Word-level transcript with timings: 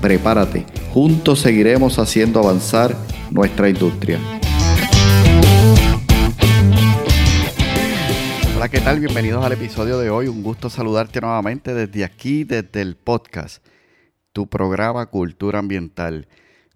Prepárate, 0.00 0.64
juntos 0.94 1.40
seguiremos 1.40 1.98
haciendo 1.98 2.40
avanzar 2.40 2.96
nuestra 3.30 3.68
industria. 3.68 4.18
Hola, 8.56 8.70
¿qué 8.70 8.80
tal? 8.80 8.98
Bienvenidos 8.98 9.44
al 9.44 9.52
episodio 9.52 9.98
de 9.98 10.08
hoy. 10.08 10.28
Un 10.28 10.42
gusto 10.42 10.70
saludarte 10.70 11.20
nuevamente 11.20 11.74
desde 11.74 12.04
aquí, 12.04 12.44
desde 12.44 12.80
el 12.80 12.96
podcast, 12.96 13.62
tu 14.32 14.46
programa 14.46 15.04
Cultura 15.04 15.58
Ambiental. 15.58 16.28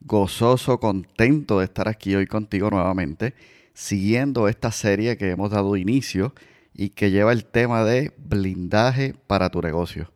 Gozoso, 0.03 0.79
contento 0.79 1.61
de 1.61 1.65
estar 1.65 1.89
aquí 1.89 2.15
hoy 2.15 2.27
contigo 2.27 2.69
nuevamente, 2.69 3.33
siguiendo 3.73 4.49
esta 4.49 4.71
serie 4.71 5.17
que 5.17 5.31
hemos 5.31 5.51
dado 5.51 5.77
inicio 5.77 6.35
y 6.75 6.91
que 6.91 7.11
lleva 7.11 7.33
el 7.33 7.47
tema 7.47 7.85
de 7.85 8.13
blindaje 8.19 9.15
para 9.27 9.49
tu 9.49 9.63
negocio. 9.63 10.14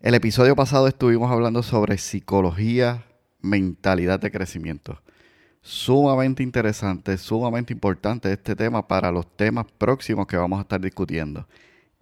El 0.00 0.14
episodio 0.14 0.54
pasado 0.54 0.86
estuvimos 0.86 1.32
hablando 1.32 1.60
sobre 1.64 1.98
psicología, 1.98 3.04
mentalidad 3.40 4.20
de 4.20 4.30
crecimiento. 4.30 5.02
Sumamente 5.60 6.44
interesante, 6.44 7.18
sumamente 7.18 7.72
importante 7.72 8.32
este 8.32 8.54
tema 8.54 8.86
para 8.86 9.10
los 9.10 9.36
temas 9.36 9.66
próximos 9.76 10.28
que 10.28 10.36
vamos 10.36 10.60
a 10.60 10.62
estar 10.62 10.80
discutiendo. 10.80 11.48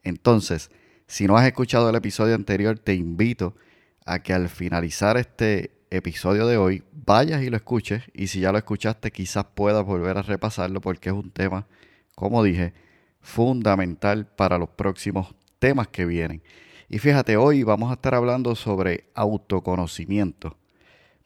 Entonces, 0.02 0.70
si 1.06 1.26
no 1.26 1.38
has 1.38 1.46
escuchado 1.46 1.88
el 1.88 1.96
episodio 1.96 2.34
anterior, 2.34 2.78
te 2.78 2.92
invito 2.92 3.56
a 4.04 4.18
que 4.18 4.34
al 4.34 4.50
finalizar 4.50 5.16
este 5.16 5.70
episodio 5.88 6.46
de 6.46 6.58
hoy 6.58 6.82
vayas 6.92 7.42
y 7.42 7.48
lo 7.48 7.56
escuches 7.56 8.02
y 8.12 8.26
si 8.26 8.40
ya 8.40 8.52
lo 8.52 8.58
escuchaste 8.58 9.10
quizás 9.10 9.46
puedas 9.54 9.86
volver 9.86 10.18
a 10.18 10.22
repasarlo 10.22 10.82
porque 10.82 11.08
es 11.08 11.14
un 11.14 11.30
tema, 11.30 11.66
como 12.14 12.42
dije, 12.42 12.74
fundamental 13.22 14.26
para 14.26 14.58
los 14.58 14.68
próximos 14.68 15.34
temas 15.58 15.88
que 15.88 16.04
vienen. 16.04 16.42
Y 16.88 17.00
fíjate, 17.00 17.36
hoy 17.36 17.64
vamos 17.64 17.90
a 17.90 17.94
estar 17.94 18.14
hablando 18.14 18.54
sobre 18.54 19.10
autoconocimiento. 19.14 20.56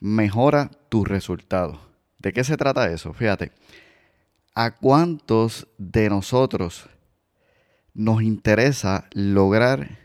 Mejora 0.00 0.70
tus 0.88 1.06
resultados. 1.06 1.78
¿De 2.18 2.32
qué 2.32 2.44
se 2.44 2.56
trata 2.56 2.90
eso? 2.90 3.12
Fíjate, 3.12 3.52
¿a 4.54 4.76
cuántos 4.76 5.68
de 5.76 6.08
nosotros 6.08 6.88
nos 7.92 8.22
interesa 8.22 9.08
lograr 9.12 9.98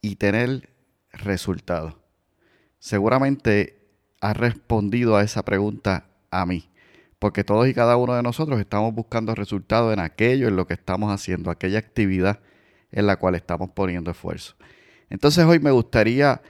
y 0.00 0.14
tener 0.14 0.70
resultados? 1.12 1.94
Seguramente 2.78 3.88
has 4.20 4.36
respondido 4.36 5.16
a 5.16 5.22
esa 5.22 5.44
pregunta 5.44 6.06
a 6.30 6.46
mí, 6.46 6.68
porque 7.18 7.42
todos 7.42 7.66
y 7.66 7.74
cada 7.74 7.96
uno 7.96 8.14
de 8.14 8.22
nosotros 8.22 8.60
estamos 8.60 8.94
buscando 8.94 9.34
resultados 9.34 9.92
en 9.92 9.98
aquello, 9.98 10.46
en 10.46 10.54
lo 10.54 10.68
que 10.68 10.74
estamos 10.74 11.12
haciendo, 11.12 11.50
aquella 11.50 11.80
actividad 11.80 12.38
en 12.92 13.06
la 13.08 13.16
cual 13.16 13.34
estamos 13.34 13.70
poniendo 13.70 14.12
esfuerzo. 14.12 14.54
Entonces 15.10 15.44
hoy 15.44 15.58
me 15.58 15.72
gustaría 15.72 16.40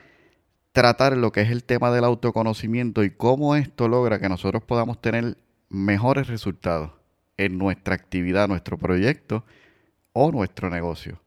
tratar 0.71 1.17
lo 1.17 1.31
que 1.31 1.41
es 1.41 1.49
el 1.49 1.63
tema 1.63 1.91
del 1.91 2.05
autoconocimiento 2.05 3.03
y 3.03 3.09
cómo 3.09 3.55
esto 3.55 3.87
logra 3.87 4.19
que 4.19 4.29
nosotros 4.29 4.63
podamos 4.63 5.01
tener 5.01 5.37
mejores 5.69 6.27
resultados 6.27 6.91
en 7.37 7.57
nuestra 7.57 7.95
actividad, 7.95 8.47
nuestro 8.47 8.77
proyecto 8.77 9.43
o 10.13 10.31
nuestro 10.31 10.69
negocio. 10.69 11.19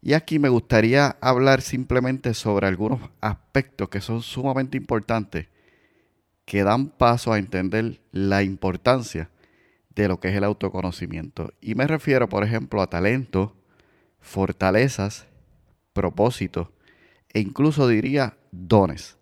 Y 0.00 0.12
aquí 0.12 0.38
me 0.38 0.48
gustaría 0.48 1.16
hablar 1.20 1.60
simplemente 1.60 2.34
sobre 2.34 2.66
algunos 2.66 3.00
aspectos 3.20 3.88
que 3.88 4.00
son 4.00 4.22
sumamente 4.22 4.76
importantes, 4.76 5.48
que 6.44 6.62
dan 6.62 6.88
paso 6.88 7.32
a 7.32 7.38
entender 7.38 8.00
la 8.12 8.42
importancia 8.42 9.30
de 9.94 10.06
lo 10.06 10.20
que 10.20 10.28
es 10.28 10.36
el 10.36 10.44
autoconocimiento. 10.44 11.52
Y 11.60 11.74
me 11.74 11.86
refiero, 11.86 12.28
por 12.28 12.44
ejemplo, 12.44 12.80
a 12.80 12.88
talentos, 12.88 13.50
fortalezas 14.20 15.26
propósitos 15.92 16.68
e 17.32 17.40
incluso 17.40 17.88
diría 17.88 18.36
dones. 18.50 19.16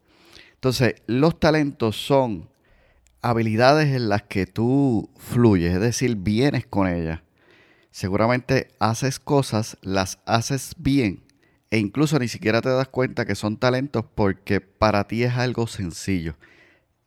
Entonces, 0.54 1.02
los 1.06 1.38
talentos 1.38 1.96
son 1.96 2.48
habilidades 3.22 3.94
en 3.94 4.08
las 4.08 4.22
que 4.22 4.46
tú 4.46 5.10
fluyes, 5.16 5.74
es 5.74 5.80
decir, 5.80 6.16
vienes 6.16 6.66
con 6.66 6.88
ellas. 6.88 7.20
Seguramente 7.90 8.68
haces 8.78 9.18
cosas, 9.18 9.78
las 9.82 10.18
haces 10.26 10.74
bien 10.78 11.26
e 11.70 11.78
incluso 11.78 12.18
ni 12.18 12.28
siquiera 12.28 12.62
te 12.62 12.68
das 12.68 12.88
cuenta 12.88 13.24
que 13.24 13.34
son 13.34 13.56
talentos 13.56 14.04
porque 14.14 14.60
para 14.60 15.06
ti 15.08 15.24
es 15.24 15.34
algo 15.34 15.66
sencillo. 15.66 16.36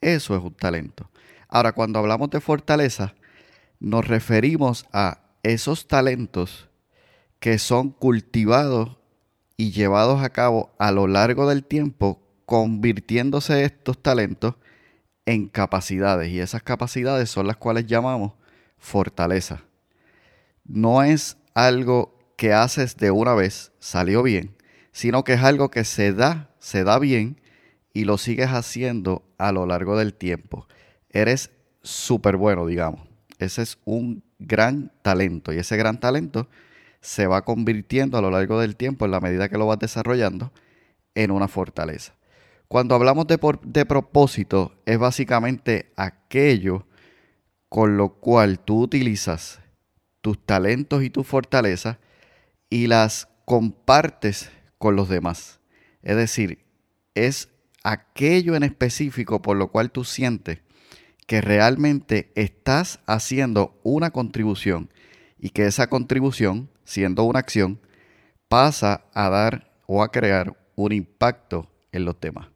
Eso 0.01 0.35
es 0.35 0.43
un 0.43 0.53
talento. 0.53 1.09
Ahora, 1.47 1.71
cuando 1.73 1.99
hablamos 1.99 2.29
de 2.29 2.41
fortaleza, 2.41 3.15
nos 3.79 4.07
referimos 4.07 4.85
a 4.91 5.21
esos 5.43 5.87
talentos 5.87 6.69
que 7.39 7.57
son 7.57 7.89
cultivados 7.89 8.98
y 9.59 9.71
llevados 9.71 10.23
a 10.23 10.29
cabo 10.29 10.73
a 10.79 10.89
lo 10.93 11.05
largo 11.05 11.49
del 11.49 11.65
tiempo, 11.65 12.21
convirtiéndose 12.45 13.65
estos 13.65 14.01
talentos 14.01 14.55
en 15.25 15.49
capacidades. 15.49 16.31
Y 16.31 16.39
esas 16.39 16.63
capacidades 16.63 17.29
son 17.29 17.45
las 17.45 17.57
cuales 17.57 17.85
llamamos 17.85 18.35
fortaleza. 18.77 19.65
No 20.63 21.03
es 21.03 21.35
algo 21.55 22.17
que 22.37 22.53
haces 22.53 22.95
de 22.95 23.11
una 23.11 23.33
vez, 23.33 23.73
salió 23.79 24.23
bien, 24.23 24.55
sino 24.93 25.25
que 25.25 25.33
es 25.33 25.43
algo 25.43 25.69
que 25.69 25.83
se 25.83 26.13
da, 26.13 26.55
se 26.59 26.85
da 26.85 26.97
bien 26.97 27.41
y 27.91 28.05
lo 28.05 28.17
sigues 28.17 28.51
haciendo 28.51 29.25
a 29.37 29.51
lo 29.51 29.65
largo 29.65 29.97
del 29.97 30.13
tiempo. 30.13 30.69
Eres 31.09 31.51
súper 31.83 32.37
bueno, 32.37 32.65
digamos. 32.65 33.09
Ese 33.39 33.63
es 33.63 33.77
un 33.83 34.23
gran 34.39 34.93
talento 35.01 35.51
y 35.51 35.57
ese 35.57 35.75
gran 35.75 35.99
talento 35.99 36.47
se 37.01 37.27
va 37.27 37.45
convirtiendo 37.45 38.17
a 38.17 38.21
lo 38.21 38.31
largo 38.31 38.59
del 38.59 38.75
tiempo, 38.75 39.05
en 39.05 39.11
la 39.11 39.19
medida 39.19 39.49
que 39.49 39.57
lo 39.57 39.67
vas 39.67 39.79
desarrollando, 39.79 40.51
en 41.15 41.31
una 41.31 41.47
fortaleza. 41.47 42.15
Cuando 42.67 42.95
hablamos 42.95 43.27
de, 43.27 43.39
de 43.63 43.85
propósito, 43.85 44.73
es 44.85 44.97
básicamente 44.99 45.91
aquello 45.95 46.85
con 47.67 47.97
lo 47.97 48.15
cual 48.15 48.59
tú 48.59 48.81
utilizas 48.81 49.59
tus 50.21 50.43
talentos 50.45 51.03
y 51.03 51.09
tus 51.09 51.25
fortalezas 51.25 51.97
y 52.69 52.88
las 52.88 53.27
compartes 53.45 54.51
con 54.77 54.95
los 54.95 55.09
demás. 55.09 55.59
Es 56.01 56.15
decir, 56.15 56.65
es 57.15 57.49
aquello 57.83 58.55
en 58.55 58.63
específico 58.63 59.41
por 59.41 59.57
lo 59.57 59.71
cual 59.71 59.91
tú 59.91 60.03
sientes 60.03 60.59
que 61.25 61.41
realmente 61.41 62.31
estás 62.35 62.99
haciendo 63.05 63.79
una 63.83 64.11
contribución 64.11 64.89
y 65.38 65.49
que 65.49 65.67
esa 65.67 65.88
contribución 65.88 66.69
siendo 66.89 67.23
una 67.23 67.38
acción, 67.38 67.79
pasa 68.47 69.05
a 69.13 69.29
dar 69.29 69.72
o 69.85 70.01
a 70.01 70.11
crear 70.11 70.57
un 70.75 70.91
impacto 70.91 71.69
en 71.91 72.03
los 72.03 72.19
temas. 72.19 72.47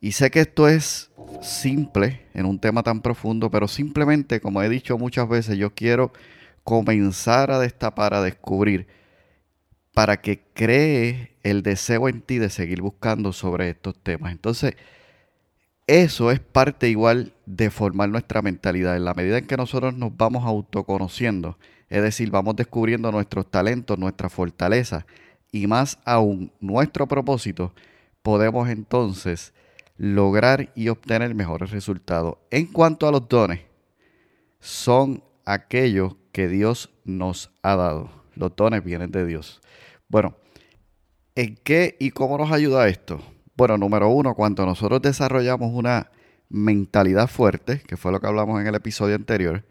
Y 0.00 0.12
sé 0.12 0.32
que 0.32 0.40
esto 0.40 0.66
es 0.66 1.12
simple 1.40 2.26
en 2.34 2.46
un 2.46 2.58
tema 2.58 2.82
tan 2.82 3.00
profundo, 3.00 3.52
pero 3.52 3.68
simplemente, 3.68 4.40
como 4.40 4.60
he 4.60 4.68
dicho 4.68 4.98
muchas 4.98 5.28
veces, 5.28 5.56
yo 5.56 5.72
quiero 5.72 6.12
comenzar 6.64 7.52
a 7.52 7.60
destapar, 7.60 8.12
a 8.12 8.22
descubrir, 8.22 8.88
para 9.92 10.20
que 10.20 10.42
cree 10.52 11.36
el 11.44 11.62
deseo 11.62 12.08
en 12.08 12.22
ti 12.22 12.38
de 12.38 12.50
seguir 12.50 12.82
buscando 12.82 13.32
sobre 13.32 13.70
estos 13.70 13.96
temas. 14.02 14.32
Entonces, 14.32 14.74
eso 15.86 16.32
es 16.32 16.40
parte 16.40 16.88
igual 16.88 17.34
de 17.46 17.70
formar 17.70 18.08
nuestra 18.08 18.42
mentalidad. 18.42 18.96
En 18.96 19.04
la 19.04 19.14
medida 19.14 19.38
en 19.38 19.46
que 19.46 19.56
nosotros 19.56 19.94
nos 19.94 20.16
vamos 20.16 20.44
autoconociendo, 20.44 21.56
es 21.88 22.02
decir, 22.02 22.30
vamos 22.30 22.56
descubriendo 22.56 23.10
nuestros 23.12 23.50
talentos, 23.50 23.98
nuestras 23.98 24.32
fortalezas 24.32 25.04
y 25.52 25.66
más 25.66 25.98
aún 26.04 26.50
nuestro 26.60 27.06
propósito, 27.06 27.72
podemos 28.22 28.68
entonces 28.68 29.52
lograr 29.96 30.72
y 30.74 30.88
obtener 30.88 31.34
mejores 31.34 31.70
resultados. 31.70 32.36
En 32.50 32.66
cuanto 32.66 33.06
a 33.06 33.12
los 33.12 33.28
dones, 33.28 33.60
son 34.60 35.22
aquellos 35.44 36.16
que 36.32 36.48
Dios 36.48 36.90
nos 37.04 37.50
ha 37.62 37.76
dado. 37.76 38.10
Los 38.34 38.56
dones 38.56 38.82
vienen 38.82 39.12
de 39.12 39.24
Dios. 39.26 39.60
Bueno, 40.08 40.34
¿en 41.34 41.56
qué 41.62 41.96
y 42.00 42.10
cómo 42.10 42.38
nos 42.38 42.50
ayuda 42.50 42.88
esto? 42.88 43.20
Bueno, 43.56 43.78
número 43.78 44.08
uno, 44.08 44.34
cuando 44.34 44.66
nosotros 44.66 45.00
desarrollamos 45.02 45.70
una 45.72 46.10
mentalidad 46.48 47.28
fuerte, 47.28 47.80
que 47.86 47.96
fue 47.96 48.10
lo 48.10 48.20
que 48.20 48.26
hablamos 48.26 48.60
en 48.60 48.66
el 48.66 48.74
episodio 48.74 49.14
anterior, 49.14 49.64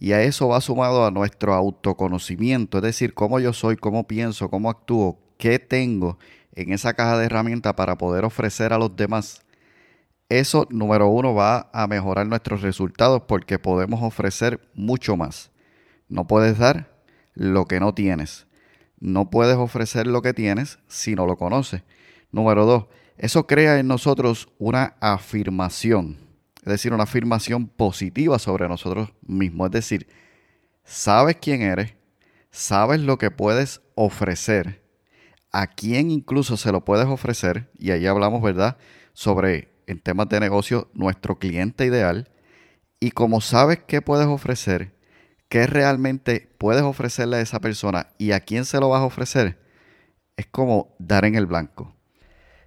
y 0.00 0.12
a 0.12 0.22
eso 0.22 0.48
va 0.48 0.62
sumado 0.62 1.04
a 1.04 1.10
nuestro 1.10 1.54
autoconocimiento, 1.54 2.78
es 2.78 2.82
decir, 2.82 3.12
cómo 3.12 3.38
yo 3.38 3.52
soy, 3.52 3.76
cómo 3.76 4.06
pienso, 4.06 4.48
cómo 4.48 4.70
actúo, 4.70 5.20
qué 5.36 5.58
tengo 5.58 6.18
en 6.54 6.72
esa 6.72 6.94
caja 6.94 7.18
de 7.18 7.26
herramientas 7.26 7.74
para 7.74 7.98
poder 7.98 8.24
ofrecer 8.24 8.72
a 8.72 8.78
los 8.78 8.96
demás. 8.96 9.44
eso, 10.30 10.66
número 10.70 11.08
uno, 11.08 11.34
va 11.34 11.70
a 11.72 11.86
mejorar 11.86 12.26
nuestros 12.26 12.62
resultados 12.62 13.22
porque 13.28 13.58
podemos 13.58 14.02
ofrecer 14.02 14.60
mucho 14.74 15.16
más. 15.16 15.50
No 16.08 16.26
puedes 16.26 16.58
dar 16.58 17.02
lo 17.34 17.66
que 17.66 17.80
no 17.80 17.94
tienes. 17.94 18.46
No 19.00 19.28
puedes 19.30 19.56
ofrecer 19.56 20.06
lo 20.06 20.22
que 20.22 20.32
tienes 20.32 20.78
si 20.88 21.14
no 21.14 21.26
lo 21.26 21.36
conoces. 21.36 21.82
Número 22.32 22.64
dos, 22.64 22.86
eso 23.18 23.46
crea 23.46 23.78
en 23.78 23.88
nosotros 23.88 24.48
una 24.58 24.94
afirmación, 25.00 26.16
es 26.60 26.66
decir, 26.66 26.92
una 26.92 27.04
afirmación 27.04 27.66
positiva 27.66 28.38
sobre 28.38 28.68
nosotros 28.68 29.12
mismos. 29.22 29.66
Es 29.68 29.72
decir, 29.72 30.06
sabes 30.84 31.36
quién 31.40 31.62
eres, 31.62 31.94
sabes 32.50 33.00
lo 33.00 33.18
que 33.18 33.30
puedes 33.30 33.80
ofrecer, 33.94 34.82
a 35.52 35.66
quién 35.66 36.10
incluso 36.10 36.56
se 36.56 36.72
lo 36.72 36.84
puedes 36.84 37.06
ofrecer, 37.06 37.70
y 37.78 37.90
ahí 37.90 38.06
hablamos, 38.06 38.42
¿verdad?, 38.42 38.76
sobre 39.12 39.68
en 39.86 40.00
temas 40.00 40.28
de 40.28 40.38
negocio 40.40 40.90
nuestro 40.94 41.38
cliente 41.38 41.86
ideal, 41.86 42.30
y 43.00 43.10
como 43.10 43.40
sabes 43.40 43.80
qué 43.86 44.02
puedes 44.02 44.26
ofrecer, 44.26 44.94
qué 45.48 45.66
realmente 45.66 46.54
puedes 46.58 46.82
ofrecerle 46.82 47.38
a 47.38 47.40
esa 47.40 47.60
persona 47.60 48.08
y 48.18 48.32
a 48.32 48.40
quién 48.40 48.64
se 48.64 48.78
lo 48.78 48.90
vas 48.90 49.00
a 49.00 49.06
ofrecer, 49.06 49.58
es 50.36 50.46
como 50.46 50.94
dar 50.98 51.24
en 51.24 51.34
el 51.34 51.46
blanco. 51.46 51.96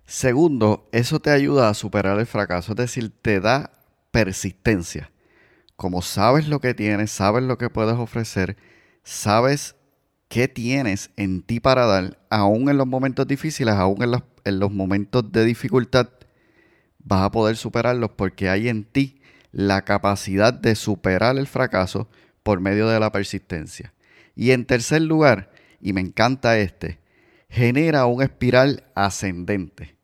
Segundo, 0.06 0.90
eso 0.92 1.22
te 1.22 1.30
ayuda 1.30 1.70
a 1.70 1.74
superar 1.74 2.20
el 2.20 2.26
fracaso, 2.26 2.74
es 2.74 2.78
decir, 2.78 3.14
te 3.22 3.40
da 3.40 3.72
persistencia. 4.14 5.12
Como 5.76 6.04
sabes 6.04 6.48
lo 6.48 6.62
que 6.62 6.76
tienes, 6.76 7.10
sabes 7.10 7.44
lo 7.44 7.58
que 7.58 7.72
puedes 7.72 7.96
ofrecer, 7.96 8.58
sabes 9.04 9.76
qué 10.30 10.48
tienes 10.48 11.10
en 11.18 11.42
ti 11.42 11.60
para 11.60 11.88
dar, 11.88 12.20
aún 12.30 12.70
en 12.70 12.78
los 12.78 12.86
momentos 12.86 13.28
difíciles, 13.28 13.74
aún 13.74 14.04
en 14.04 14.12
los, 14.12 14.22
en 14.46 14.60
los 14.60 14.72
momentos 14.72 15.32
de 15.32 15.44
dificultad, 15.46 16.10
vas 17.00 17.24
a 17.24 17.32
poder 17.32 17.58
superarlos 17.58 18.12
porque 18.12 18.50
hay 18.50 18.70
en 18.70 18.84
ti 18.84 19.20
la 19.52 19.84
capacidad 19.84 20.54
de 20.54 20.76
superar 20.76 21.36
el 21.38 21.48
fracaso 21.48 22.08
por 22.44 22.60
medio 22.60 22.88
de 22.88 23.00
la 23.00 23.12
persistencia. 23.12 23.94
Y 24.36 24.52
en 24.52 24.66
tercer 24.66 25.02
lugar, 25.02 25.52
y 25.82 25.92
me 25.92 26.02
encanta 26.02 26.60
este, 26.60 27.00
genera 27.50 28.06
un 28.06 28.22
espiral 28.22 28.84
ascendente. 28.94 29.98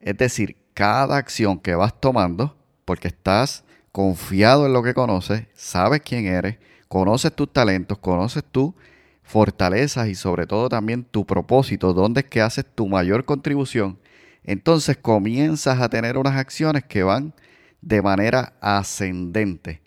Es 0.00 0.18
decir, 0.18 0.58
cada 0.74 1.16
acción 1.16 1.58
que 1.58 1.74
vas 1.74 1.98
tomando, 1.98 2.58
porque 2.84 3.08
estás 3.08 3.64
confiado 3.92 4.66
en 4.66 4.72
lo 4.72 4.82
que 4.82 4.94
conoces, 4.94 5.46
sabes 5.54 6.02
quién 6.02 6.26
eres, 6.26 6.58
conoces 6.88 7.34
tus 7.34 7.52
talentos, 7.52 7.98
conoces 7.98 8.44
tus 8.44 8.72
fortalezas 9.22 10.08
y 10.08 10.14
sobre 10.14 10.46
todo 10.46 10.68
también 10.68 11.04
tu 11.04 11.24
propósito, 11.24 11.92
dónde 11.92 12.20
es 12.20 12.26
que 12.26 12.40
haces 12.40 12.64
tu 12.74 12.88
mayor 12.88 13.24
contribución, 13.24 13.98
entonces 14.42 14.96
comienzas 14.96 15.80
a 15.80 15.88
tener 15.88 16.18
unas 16.18 16.36
acciones 16.36 16.84
que 16.84 17.02
van 17.02 17.34
de 17.80 18.02
manera 18.02 18.54
ascendente. 18.60 19.82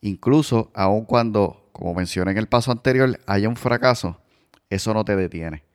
Incluso 0.00 0.70
aun 0.74 1.04
cuando, 1.04 1.68
como 1.72 1.94
mencioné 1.94 2.32
en 2.32 2.38
el 2.38 2.46
paso 2.46 2.70
anterior, 2.70 3.18
haya 3.26 3.48
un 3.48 3.56
fracaso, 3.56 4.20
eso 4.70 4.94
no 4.94 5.04
te 5.04 5.16
detiene 5.16 5.66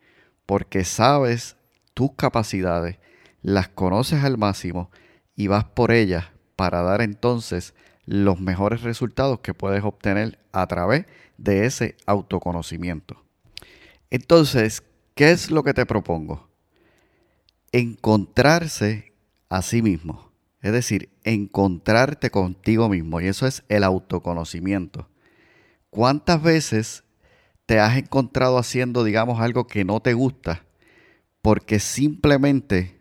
porque 0.46 0.84
sabes 0.84 1.56
tus 1.94 2.12
capacidades, 2.14 2.98
las 3.42 3.68
conoces 3.68 4.22
al 4.24 4.38
máximo 4.38 4.90
y 5.34 5.46
vas 5.46 5.64
por 5.64 5.92
ellas 5.92 6.26
para 6.62 6.82
dar 6.82 7.02
entonces 7.02 7.74
los 8.06 8.38
mejores 8.38 8.82
resultados 8.82 9.40
que 9.40 9.52
puedes 9.52 9.82
obtener 9.82 10.38
a 10.52 10.64
través 10.68 11.06
de 11.36 11.66
ese 11.66 11.96
autoconocimiento. 12.06 13.20
Entonces, 14.10 14.84
¿qué 15.16 15.32
es 15.32 15.50
lo 15.50 15.64
que 15.64 15.74
te 15.74 15.86
propongo? 15.86 16.48
Encontrarse 17.72 19.12
a 19.48 19.60
sí 19.62 19.82
mismo, 19.82 20.30
es 20.60 20.70
decir, 20.70 21.10
encontrarte 21.24 22.30
contigo 22.30 22.88
mismo 22.88 23.20
y 23.20 23.26
eso 23.26 23.48
es 23.48 23.64
el 23.68 23.82
autoconocimiento. 23.82 25.08
¿Cuántas 25.90 26.40
veces 26.40 27.02
te 27.66 27.80
has 27.80 27.96
encontrado 27.96 28.56
haciendo, 28.56 29.02
digamos, 29.02 29.40
algo 29.40 29.66
que 29.66 29.84
no 29.84 29.98
te 29.98 30.14
gusta, 30.14 30.64
porque 31.40 31.80
simplemente, 31.80 33.00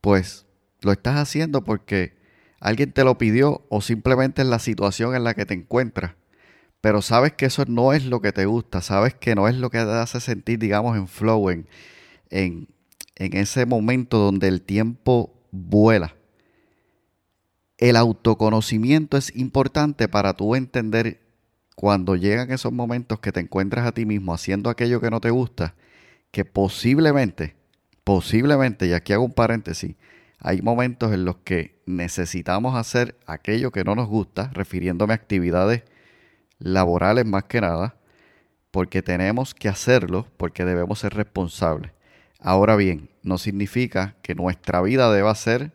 pues, 0.00 0.46
lo 0.80 0.92
estás 0.92 1.16
haciendo 1.16 1.62
porque 1.62 2.21
alguien 2.62 2.92
te 2.92 3.02
lo 3.02 3.18
pidió 3.18 3.66
o 3.68 3.80
simplemente 3.80 4.42
es 4.42 4.48
la 4.48 4.60
situación 4.60 5.16
en 5.16 5.24
la 5.24 5.34
que 5.34 5.44
te 5.44 5.54
encuentras. 5.54 6.14
Pero 6.80 7.02
sabes 7.02 7.32
que 7.32 7.46
eso 7.46 7.64
no 7.66 7.92
es 7.92 8.06
lo 8.06 8.20
que 8.20 8.32
te 8.32 8.46
gusta, 8.46 8.80
sabes 8.80 9.14
que 9.14 9.34
no 9.34 9.48
es 9.48 9.56
lo 9.56 9.70
que 9.70 9.78
te 9.78 9.90
hace 9.90 10.20
sentir, 10.20 10.58
digamos, 10.58 10.96
en 10.96 11.08
flow, 11.08 11.50
en, 11.50 11.68
en, 12.30 12.68
en 13.16 13.36
ese 13.36 13.66
momento 13.66 14.18
donde 14.18 14.48
el 14.48 14.62
tiempo 14.62 15.34
vuela. 15.50 16.14
El 17.78 17.96
autoconocimiento 17.96 19.16
es 19.16 19.34
importante 19.36 20.08
para 20.08 20.34
tú 20.34 20.54
entender 20.54 21.20
cuando 21.74 22.14
llegan 22.14 22.52
esos 22.52 22.72
momentos 22.72 23.18
que 23.18 23.32
te 23.32 23.40
encuentras 23.40 23.86
a 23.86 23.92
ti 23.92 24.06
mismo 24.06 24.34
haciendo 24.34 24.70
aquello 24.70 25.00
que 25.00 25.10
no 25.10 25.20
te 25.20 25.30
gusta, 25.30 25.74
que 26.30 26.44
posiblemente, 26.44 27.56
posiblemente, 28.04 28.86
y 28.86 28.92
aquí 28.92 29.12
hago 29.12 29.24
un 29.24 29.32
paréntesis, 29.32 29.96
hay 30.42 30.60
momentos 30.62 31.12
en 31.12 31.24
los 31.24 31.36
que 31.38 31.80
necesitamos 31.86 32.76
hacer 32.76 33.16
aquello 33.26 33.70
que 33.70 33.84
no 33.84 33.94
nos 33.94 34.08
gusta, 34.08 34.50
refiriéndome 34.52 35.14
a 35.14 35.16
actividades 35.16 35.82
laborales 36.58 37.24
más 37.24 37.44
que 37.44 37.60
nada, 37.60 37.96
porque 38.70 39.02
tenemos 39.02 39.54
que 39.54 39.68
hacerlo, 39.68 40.26
porque 40.36 40.64
debemos 40.64 40.98
ser 40.98 41.14
responsables. 41.14 41.92
Ahora 42.40 42.76
bien, 42.76 43.10
no 43.22 43.38
significa 43.38 44.16
que 44.22 44.34
nuestra 44.34 44.82
vida 44.82 45.12
deba 45.12 45.34
ser 45.34 45.72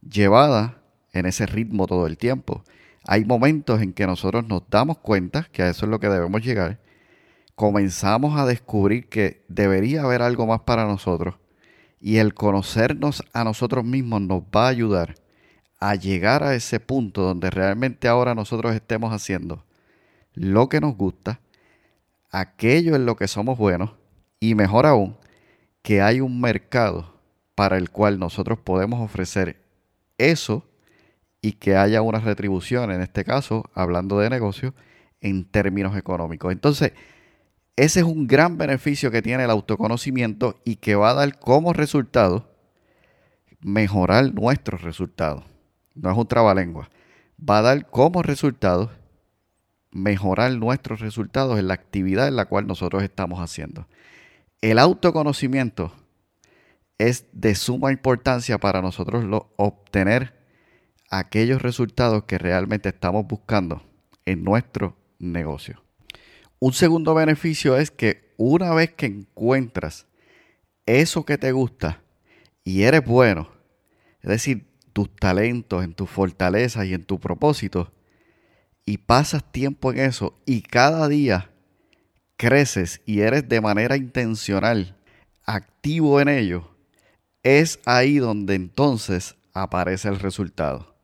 llevada 0.00 0.80
en 1.12 1.26
ese 1.26 1.46
ritmo 1.46 1.86
todo 1.86 2.06
el 2.06 2.18
tiempo 2.18 2.62
hay 3.06 3.24
momentos 3.24 3.82
en 3.82 3.92
que 3.92 4.06
nosotros 4.06 4.46
nos 4.48 4.62
damos 4.70 4.98
cuenta 4.98 5.46
que 5.52 5.62
a 5.62 5.68
eso 5.68 5.86
es 5.86 5.90
lo 5.90 6.00
que 6.00 6.08
debemos 6.08 6.42
llegar, 6.42 6.80
comenzamos 7.54 8.38
a 8.38 8.46
descubrir 8.46 9.08
que 9.08 9.44
debería 9.48 10.02
haber 10.02 10.22
algo 10.22 10.46
más 10.46 10.60
para 10.60 10.86
nosotros 10.86 11.36
y 12.04 12.18
el 12.18 12.34
conocernos 12.34 13.24
a 13.32 13.44
nosotros 13.44 13.82
mismos 13.82 14.20
nos 14.20 14.42
va 14.42 14.66
a 14.66 14.68
ayudar 14.68 15.14
a 15.80 15.94
llegar 15.94 16.42
a 16.42 16.54
ese 16.54 16.78
punto 16.78 17.22
donde 17.22 17.48
realmente 17.48 18.08
ahora 18.08 18.34
nosotros 18.34 18.74
estemos 18.74 19.10
haciendo 19.10 19.64
lo 20.34 20.68
que 20.68 20.82
nos 20.82 20.98
gusta, 20.98 21.40
aquello 22.30 22.94
en 22.94 23.06
lo 23.06 23.16
que 23.16 23.26
somos 23.26 23.56
buenos 23.56 23.92
y 24.38 24.54
mejor 24.54 24.84
aún, 24.84 25.16
que 25.80 26.02
hay 26.02 26.20
un 26.20 26.42
mercado 26.42 27.14
para 27.54 27.78
el 27.78 27.88
cual 27.88 28.18
nosotros 28.18 28.58
podemos 28.58 29.00
ofrecer 29.00 29.62
eso 30.18 30.68
y 31.40 31.52
que 31.52 31.74
haya 31.74 32.02
una 32.02 32.20
retribución, 32.20 32.90
en 32.90 33.00
este 33.00 33.24
caso, 33.24 33.64
hablando 33.72 34.18
de 34.18 34.28
negocio, 34.28 34.74
en 35.22 35.46
términos 35.46 35.96
económicos. 35.96 36.52
Entonces, 36.52 36.92
ese 37.76 38.00
es 38.00 38.06
un 38.06 38.26
gran 38.26 38.56
beneficio 38.56 39.10
que 39.10 39.22
tiene 39.22 39.44
el 39.44 39.50
autoconocimiento 39.50 40.60
y 40.64 40.76
que 40.76 40.94
va 40.94 41.10
a 41.10 41.14
dar 41.14 41.38
como 41.38 41.72
resultado 41.72 42.54
mejorar 43.60 44.32
nuestros 44.32 44.82
resultados. 44.82 45.44
No 45.94 46.10
es 46.10 46.16
un 46.16 46.28
trabalengua. 46.28 46.90
Va 47.38 47.58
a 47.58 47.62
dar 47.62 47.90
como 47.90 48.22
resultado 48.22 48.92
mejorar 49.90 50.52
nuestros 50.52 51.00
resultados 51.00 51.58
en 51.58 51.68
la 51.68 51.74
actividad 51.74 52.28
en 52.28 52.36
la 52.36 52.46
cual 52.46 52.66
nosotros 52.66 53.02
estamos 53.02 53.40
haciendo. 53.40 53.86
El 54.60 54.78
autoconocimiento 54.78 55.92
es 56.98 57.26
de 57.32 57.54
suma 57.54 57.92
importancia 57.92 58.58
para 58.58 58.82
nosotros 58.82 59.24
obtener 59.56 60.34
aquellos 61.10 61.62
resultados 61.62 62.24
que 62.24 62.38
realmente 62.38 62.88
estamos 62.88 63.26
buscando 63.26 63.82
en 64.24 64.42
nuestro 64.42 64.96
negocio. 65.18 65.83
Un 66.64 66.72
segundo 66.72 67.12
beneficio 67.12 67.76
es 67.76 67.90
que 67.90 68.32
una 68.38 68.72
vez 68.72 68.94
que 68.94 69.04
encuentras 69.04 70.06
eso 70.86 71.26
que 71.26 71.36
te 71.36 71.52
gusta 71.52 72.00
y 72.64 72.84
eres 72.84 73.04
bueno, 73.04 73.50
es 74.22 74.30
decir, 74.30 74.64
tus 74.94 75.14
talentos, 75.14 75.84
en 75.84 75.92
tus 75.92 76.08
fortalezas 76.08 76.86
y 76.86 76.94
en 76.94 77.04
tu 77.04 77.20
propósito, 77.20 77.92
y 78.86 78.96
pasas 78.96 79.52
tiempo 79.52 79.92
en 79.92 79.98
eso 79.98 80.40
y 80.46 80.62
cada 80.62 81.06
día 81.06 81.50
creces 82.38 83.02
y 83.04 83.20
eres 83.20 83.46
de 83.46 83.60
manera 83.60 83.98
intencional 83.98 84.96
activo 85.44 86.18
en 86.18 86.30
ello, 86.30 86.74
es 87.42 87.78
ahí 87.84 88.16
donde 88.16 88.54
entonces 88.54 89.36
aparece 89.52 90.08
el 90.08 90.18
resultado. 90.18 90.96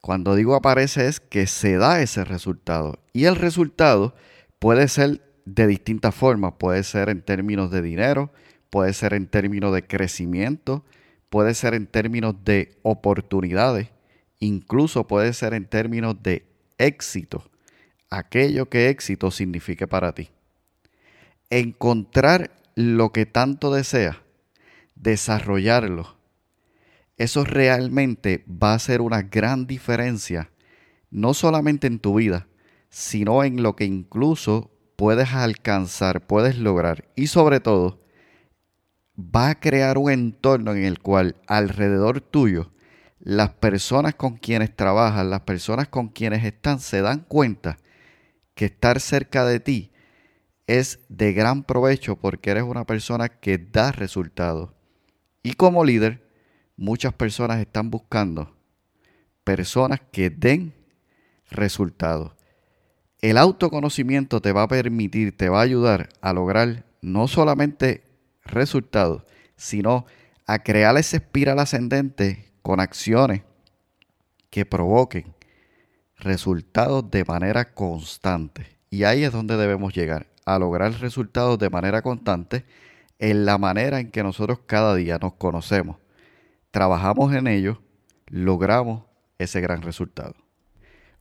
Cuando 0.00 0.34
digo 0.34 0.54
aparece 0.54 1.08
es 1.08 1.20
que 1.20 1.46
se 1.46 1.76
da 1.76 2.00
ese 2.00 2.24
resultado. 2.24 3.00
Y 3.12 3.26
el 3.26 3.36
resultado 3.36 4.14
puede 4.66 4.88
ser 4.88 5.20
de 5.44 5.68
distintas 5.68 6.12
formas. 6.12 6.54
Puede 6.58 6.82
ser 6.82 7.08
en 7.08 7.22
términos 7.22 7.70
de 7.70 7.82
dinero, 7.82 8.32
puede 8.68 8.94
ser 8.94 9.14
en 9.14 9.28
términos 9.28 9.72
de 9.72 9.86
crecimiento, 9.86 10.84
puede 11.28 11.54
ser 11.54 11.72
en 11.74 11.86
términos 11.86 12.34
de 12.44 12.76
oportunidades, 12.82 13.90
incluso 14.40 15.06
puede 15.06 15.34
ser 15.34 15.54
en 15.54 15.66
términos 15.66 16.20
de 16.20 16.48
éxito. 16.78 17.48
Aquello 18.10 18.68
que 18.68 18.88
éxito 18.88 19.30
signifique 19.30 19.86
para 19.86 20.12
ti. 20.14 20.30
Encontrar 21.48 22.50
lo 22.74 23.12
que 23.12 23.24
tanto 23.24 23.72
deseas, 23.72 24.16
desarrollarlo 24.96 26.16
eso 27.18 27.44
realmente 27.44 28.44
va 28.48 28.74
a 28.74 28.80
ser 28.80 29.00
una 29.00 29.22
gran 29.22 29.68
diferencia, 29.68 30.50
no 31.12 31.34
solamente 31.34 31.86
en 31.86 32.00
tu 32.00 32.16
vida, 32.16 32.48
sino 32.88 33.44
en 33.44 33.62
lo 33.62 33.76
que 33.76 33.84
incluso 33.84 34.70
puedes 34.96 35.32
alcanzar, 35.32 36.26
puedes 36.26 36.58
lograr 36.58 37.08
y 37.14 37.26
sobre 37.26 37.60
todo 37.60 38.00
va 39.18 39.50
a 39.50 39.60
crear 39.60 39.98
un 39.98 40.10
entorno 40.10 40.72
en 40.72 40.84
el 40.84 40.98
cual 40.98 41.36
alrededor 41.46 42.20
tuyo 42.20 42.72
las 43.18 43.50
personas 43.50 44.14
con 44.14 44.36
quienes 44.36 44.74
trabajas, 44.76 45.26
las 45.26 45.40
personas 45.40 45.88
con 45.88 46.08
quienes 46.08 46.44
están, 46.44 46.78
se 46.78 47.00
dan 47.00 47.20
cuenta 47.20 47.76
que 48.54 48.66
estar 48.66 49.00
cerca 49.00 49.44
de 49.44 49.58
ti 49.58 49.92
es 50.66 51.00
de 51.08 51.32
gran 51.32 51.64
provecho 51.64 52.16
porque 52.16 52.50
eres 52.50 52.62
una 52.62 52.84
persona 52.84 53.28
que 53.28 53.58
da 53.58 53.90
resultados. 53.90 54.70
Y 55.42 55.54
como 55.54 55.84
líder, 55.84 56.30
muchas 56.76 57.14
personas 57.14 57.60
están 57.60 57.90
buscando 57.90 58.56
personas 59.44 60.00
que 60.12 60.30
den 60.30 60.74
resultados. 61.50 62.35
El 63.20 63.38
autoconocimiento 63.38 64.40
te 64.40 64.52
va 64.52 64.62
a 64.62 64.68
permitir, 64.68 65.36
te 65.36 65.48
va 65.48 65.60
a 65.60 65.64
ayudar 65.64 66.10
a 66.20 66.32
lograr 66.32 66.84
no 67.00 67.28
solamente 67.28 68.04
resultados, 68.44 69.24
sino 69.56 70.06
a 70.46 70.58
crear 70.60 70.96
esa 70.96 71.16
espiral 71.16 71.58
ascendente 71.58 72.52
con 72.62 72.78
acciones 72.78 73.42
que 74.50 74.66
provoquen 74.66 75.34
resultados 76.18 77.10
de 77.10 77.24
manera 77.24 77.72
constante. 77.74 78.78
Y 78.90 79.04
ahí 79.04 79.24
es 79.24 79.32
donde 79.32 79.56
debemos 79.56 79.94
llegar, 79.94 80.26
a 80.44 80.58
lograr 80.58 80.92
resultados 81.00 81.58
de 81.58 81.70
manera 81.70 82.02
constante 82.02 82.64
en 83.18 83.44
la 83.44 83.58
manera 83.58 83.98
en 83.98 84.10
que 84.10 84.22
nosotros 84.22 84.60
cada 84.66 84.94
día 84.94 85.18
nos 85.18 85.34
conocemos, 85.34 85.96
trabajamos 86.70 87.34
en 87.34 87.46
ello, 87.46 87.80
logramos 88.26 89.04
ese 89.38 89.60
gran 89.60 89.82
resultado. 89.82 90.34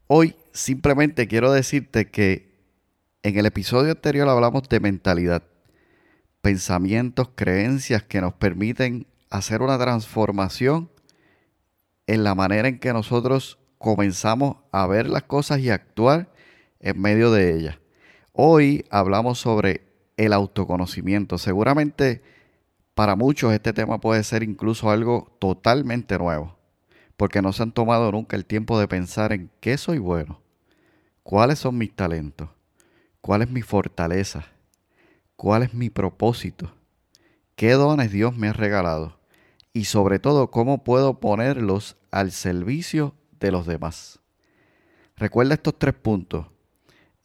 Hoy 0.07 0.35
simplemente 0.55 1.27
quiero 1.27 1.51
decirte 1.51 2.09
que 2.09 2.55
en 3.23 3.37
el 3.37 3.45
episodio 3.45 3.91
anterior 3.91 4.29
hablamos 4.29 4.63
de 4.69 4.79
mentalidad, 4.79 5.43
pensamientos, 6.41 7.29
creencias 7.35 8.03
que 8.03 8.21
nos 8.21 8.33
permiten 8.33 9.05
hacer 9.29 9.61
una 9.61 9.77
transformación 9.77 10.89
en 12.07 12.23
la 12.23 12.35
manera 12.35 12.69
en 12.69 12.79
que 12.79 12.93
nosotros 12.93 13.59
comenzamos 13.77 14.57
a 14.71 14.87
ver 14.87 15.09
las 15.09 15.23
cosas 15.23 15.59
y 15.59 15.69
actuar 15.69 16.31
en 16.79 17.01
medio 17.01 17.31
de 17.31 17.53
ellas. 17.53 17.79
Hoy 18.31 18.85
hablamos 18.89 19.39
sobre 19.39 19.81
el 20.15 20.31
autoconocimiento. 20.31 21.37
Seguramente 21.37 22.21
para 22.93 23.17
muchos 23.17 23.51
este 23.51 23.73
tema 23.73 23.99
puede 23.99 24.23
ser 24.23 24.41
incluso 24.41 24.89
algo 24.89 25.35
totalmente 25.39 26.17
nuevo, 26.17 26.57
porque 27.17 27.41
no 27.41 27.51
se 27.51 27.63
han 27.63 27.73
tomado 27.73 28.09
nunca 28.11 28.37
el 28.37 28.45
tiempo 28.45 28.79
de 28.79 28.87
pensar 28.87 29.33
en 29.33 29.51
qué 29.59 29.77
soy 29.77 29.97
bueno, 29.97 30.44
cuáles 31.25 31.57
son 31.57 31.79
mis 31.79 31.91
talentos, 31.91 32.49
cuál 33.19 33.41
es 33.41 33.49
mi 33.49 33.63
fortaleza, 33.63 34.45
cuál 35.35 35.63
es 35.63 35.73
mi 35.73 35.89
propósito, 35.89 36.71
qué 37.55 37.71
dones 37.71 38.11
Dios 38.11 38.37
me 38.37 38.49
ha 38.49 38.53
regalado 38.53 39.17
y 39.73 39.85
sobre 39.85 40.19
todo 40.19 40.51
cómo 40.51 40.83
puedo 40.83 41.19
ponerlos 41.19 41.97
al 42.11 42.31
servicio 42.31 43.15
de 43.39 43.51
los 43.51 43.65
demás. 43.65 44.19
Recuerda 45.17 45.55
estos 45.55 45.79
tres 45.79 45.95
puntos. 45.95 46.45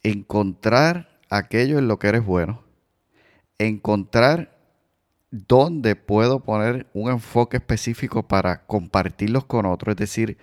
Encontrar 0.02 1.20
aquello 1.28 1.78
en 1.78 1.86
lo 1.86 1.98
que 1.98 2.08
eres 2.08 2.24
bueno. 2.24 2.64
Encontrar 3.58 4.58
dónde 5.30 5.94
puedo 5.94 6.40
poner 6.40 6.86
un 6.94 7.10
enfoque 7.10 7.58
específico 7.58 8.26
para 8.26 8.64
compartirlos 8.64 9.44
con 9.44 9.66
otros, 9.66 9.92
es 9.92 9.98
decir, 9.98 10.38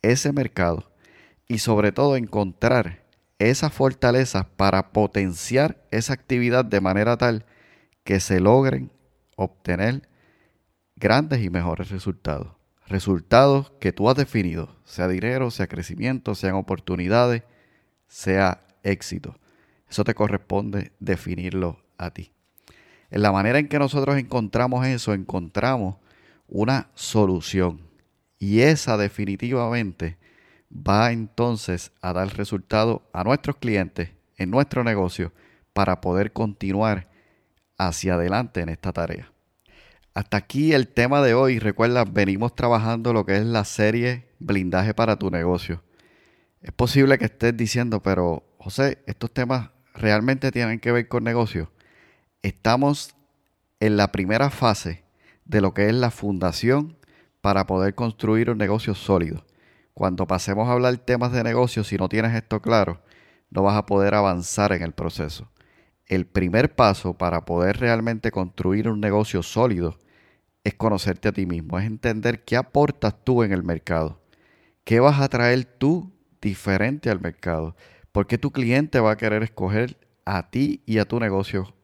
ese 0.00 0.32
mercado. 0.32 0.89
Y 1.50 1.58
sobre 1.58 1.90
todo 1.90 2.14
encontrar 2.14 3.02
esas 3.40 3.72
fortalezas 3.72 4.46
para 4.56 4.92
potenciar 4.92 5.84
esa 5.90 6.12
actividad 6.12 6.64
de 6.64 6.80
manera 6.80 7.16
tal 7.16 7.44
que 8.04 8.20
se 8.20 8.38
logren 8.38 8.92
obtener 9.34 10.08
grandes 10.94 11.42
y 11.42 11.50
mejores 11.50 11.90
resultados. 11.90 12.52
Resultados 12.86 13.72
que 13.80 13.92
tú 13.92 14.08
has 14.08 14.14
definido, 14.14 14.76
sea 14.84 15.08
dinero, 15.08 15.50
sea 15.50 15.66
crecimiento, 15.66 16.36
sean 16.36 16.54
oportunidades, 16.54 17.42
sea 18.06 18.60
éxito. 18.84 19.34
Eso 19.88 20.04
te 20.04 20.14
corresponde 20.14 20.92
definirlo 21.00 21.80
a 21.98 22.12
ti. 22.12 22.30
En 23.10 23.22
la 23.22 23.32
manera 23.32 23.58
en 23.58 23.66
que 23.66 23.80
nosotros 23.80 24.16
encontramos 24.18 24.86
eso, 24.86 25.14
encontramos 25.14 25.96
una 26.46 26.90
solución. 26.94 27.80
Y 28.38 28.60
esa 28.60 28.96
definitivamente 28.96 30.19
va 30.70 31.12
entonces 31.12 31.92
a 32.00 32.12
dar 32.12 32.36
resultado 32.36 33.08
a 33.12 33.24
nuestros 33.24 33.56
clientes 33.56 34.10
en 34.36 34.50
nuestro 34.50 34.84
negocio 34.84 35.32
para 35.72 36.00
poder 36.00 36.32
continuar 36.32 37.08
hacia 37.76 38.14
adelante 38.14 38.60
en 38.60 38.68
esta 38.68 38.92
tarea. 38.92 39.32
Hasta 40.14 40.36
aquí 40.36 40.72
el 40.72 40.88
tema 40.88 41.22
de 41.22 41.34
hoy. 41.34 41.58
Recuerda, 41.58 42.04
venimos 42.04 42.54
trabajando 42.54 43.12
lo 43.12 43.24
que 43.24 43.36
es 43.36 43.44
la 43.44 43.64
serie 43.64 44.28
Blindaje 44.38 44.94
para 44.94 45.16
tu 45.16 45.30
negocio. 45.30 45.82
Es 46.62 46.72
posible 46.72 47.18
que 47.18 47.26
estés 47.26 47.56
diciendo, 47.56 48.02
pero 48.02 48.42
José, 48.58 48.98
estos 49.06 49.32
temas 49.32 49.70
realmente 49.94 50.50
tienen 50.50 50.80
que 50.80 50.92
ver 50.92 51.08
con 51.08 51.24
negocio. 51.24 51.70
Estamos 52.42 53.14
en 53.80 53.96
la 53.96 54.12
primera 54.12 54.50
fase 54.50 55.04
de 55.44 55.60
lo 55.60 55.74
que 55.74 55.88
es 55.88 55.94
la 55.94 56.10
fundación 56.10 56.96
para 57.40 57.66
poder 57.66 57.94
construir 57.94 58.50
un 58.50 58.58
negocio 58.58 58.94
sólido. 58.94 59.44
Cuando 60.00 60.26
pasemos 60.26 60.66
a 60.66 60.72
hablar 60.72 60.96
temas 60.96 61.30
de 61.30 61.44
negocio, 61.44 61.84
si 61.84 61.98
no 61.98 62.08
tienes 62.08 62.34
esto 62.34 62.62
claro, 62.62 63.02
no 63.50 63.64
vas 63.64 63.76
a 63.76 63.84
poder 63.84 64.14
avanzar 64.14 64.72
en 64.72 64.80
el 64.80 64.92
proceso. 64.92 65.50
El 66.06 66.24
primer 66.24 66.74
paso 66.74 67.18
para 67.18 67.44
poder 67.44 67.80
realmente 67.80 68.30
construir 68.30 68.88
un 68.88 68.98
negocio 68.98 69.42
sólido 69.42 69.98
es 70.64 70.72
conocerte 70.72 71.28
a 71.28 71.32
ti 71.32 71.44
mismo, 71.44 71.78
es 71.78 71.84
entender 71.84 72.46
qué 72.46 72.56
aportas 72.56 73.14
tú 73.24 73.42
en 73.42 73.52
el 73.52 73.62
mercado, 73.62 74.22
qué 74.84 75.00
vas 75.00 75.20
a 75.20 75.28
traer 75.28 75.66
tú 75.66 76.10
diferente 76.40 77.10
al 77.10 77.20
mercado, 77.20 77.76
porque 78.10 78.38
tu 78.38 78.52
cliente 78.52 79.00
va 79.00 79.10
a 79.10 79.18
querer 79.18 79.42
escoger 79.42 79.98
a 80.24 80.48
ti 80.48 80.82
y 80.86 80.96
a 80.96 81.04
tu 81.04 81.20
negocio 81.20 81.74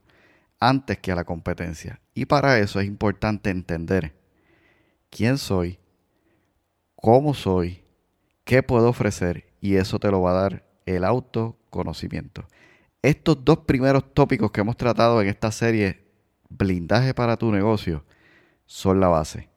antes 0.59 0.97
que 1.01 1.13
a 1.13 1.17
la 1.17 1.25
competencia. 1.25 2.01
Y 2.15 2.25
para 2.25 2.61
eso 2.61 2.81
es 2.81 2.87
importante 2.87 3.51
entender 3.51 4.17
quién 5.11 5.37
soy, 5.37 5.79
cómo 6.95 7.35
soy, 7.35 7.83
qué 8.47 8.63
puedo 8.63 8.89
ofrecer 8.89 9.45
y 9.61 9.75
eso 9.75 9.99
te 9.99 10.11
lo 10.11 10.23
va 10.23 10.31
a 10.31 10.41
dar 10.43 10.65
el 10.87 11.05
autoconocimiento. 11.05 12.47
Estos 13.03 13.45
dos 13.45 13.59
primeros 13.59 14.15
tópicos 14.15 14.53
que 14.53 14.61
hemos 14.61 14.77
tratado 14.77 15.21
en 15.21 15.29
esta 15.29 15.51
serie, 15.51 16.07
blindaje 16.49 17.13
para 17.13 17.37
tu 17.37 17.51
negocio, 17.51 18.05
son 18.65 19.01
la 19.01 19.09
base. 19.09 19.51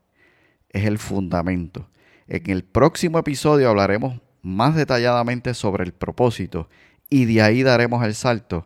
Es 0.69 0.85
el 0.85 0.97
fundamento. 0.97 1.87
En 2.27 2.49
el 2.49 2.63
próximo 2.63 3.19
episodio 3.19 3.69
hablaremos 3.69 4.21
más 4.41 4.75
detalladamente 4.75 5.53
sobre 5.53 5.83
el 5.83 5.93
propósito 5.93 6.67
y 7.09 7.25
de 7.25 7.43
ahí 7.43 7.61
daremos 7.61 8.03
el 8.03 8.15
salto 8.15 8.65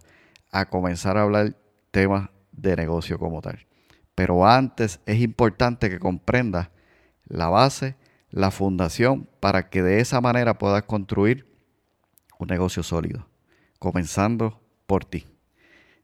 a 0.51 0.69
comenzar 0.69 1.17
a 1.17 1.23
hablar 1.23 1.57
temas 1.91 2.29
de 2.53 2.77
negocio 2.77 3.19
como 3.19 3.41
tal. 3.41 3.65
Pero 4.15 4.47
antes 4.47 5.01
es 5.05 5.19
importante 5.19 5.89
que 5.89 5.99
comprendas 5.99 6.69
la 7.25 7.49
base, 7.49 7.95
la 8.33 8.49
fundación, 8.49 9.29
para 9.39 9.69
que 9.69 9.83
de 9.83 9.99
esa 9.99 10.19
manera 10.19 10.57
puedas 10.57 10.83
construir 10.83 11.45
un 12.39 12.47
negocio 12.47 12.81
sólido, 12.81 13.27
comenzando 13.77 14.59
por 14.87 15.05
ti. 15.05 15.27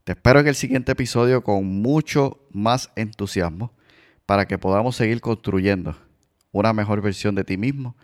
Te 0.03 0.11
espero 0.11 0.39
en 0.39 0.47
el 0.47 0.53
siguiente 0.53 0.91
episodio 0.91 1.43
con 1.43 1.65
mucho 1.65 2.47
más 2.51 2.91
entusiasmo 2.95 3.73
para 4.27 4.45
que 4.45 4.59
podamos 4.59 4.95
seguir 4.95 5.21
construyendo 5.21 5.97
una 6.51 6.71
mejor 6.71 7.01
versión 7.01 7.33
de 7.33 7.43
ti 7.43 7.57
mismo, 7.57 7.97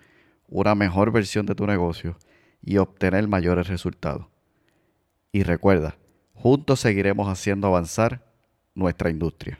una 0.47 0.73
mejor 0.73 1.11
versión 1.11 1.45
de 1.45 1.53
tu 1.53 1.67
negocio 1.67 2.17
y 2.63 2.77
obtener 2.77 3.27
mayores 3.27 3.67
resultados. 3.67 4.25
Y 5.31 5.43
recuerda, 5.43 5.97
juntos 6.33 6.79
seguiremos 6.79 7.27
haciendo 7.27 7.67
avanzar 7.67 8.25
nuestra 8.73 9.11
industria. 9.11 9.59